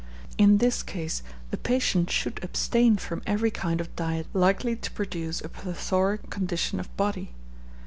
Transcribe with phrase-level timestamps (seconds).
[0.35, 1.21] In this case
[1.51, 6.79] the patient should abstain from every kind of diet likely to produce a plethoric condition
[6.79, 7.35] of body.